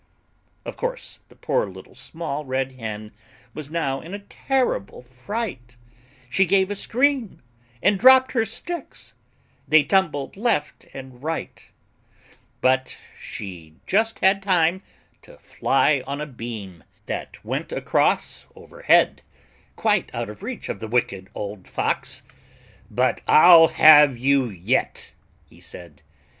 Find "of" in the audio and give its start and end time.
0.65-0.77, 20.31-20.41, 20.67-20.79